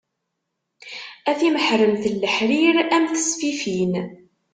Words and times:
A 1.29 1.31
timeḥremt 1.39 2.03
n 2.13 2.15
leḥrir, 2.21 2.75
a 2.95 2.97
m 3.03 3.05
tesfifin. 3.13 3.93